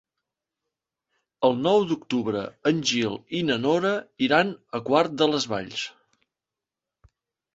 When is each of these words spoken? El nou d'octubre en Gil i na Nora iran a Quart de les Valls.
El 1.49 1.59
nou 1.65 1.83
d'octubre 1.91 2.39
en 2.71 2.79
Gil 2.91 3.19
i 3.39 3.43
na 3.49 3.57
Nora 3.65 3.91
iran 4.29 4.51
a 4.79 4.83
Quart 4.87 5.13
de 5.23 5.27
les 5.35 5.45
Valls. 5.53 5.83